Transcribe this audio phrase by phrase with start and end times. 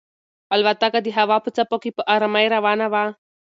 [0.55, 3.03] الوتکه د هوا په څپو کې په ارامۍ روانه وه.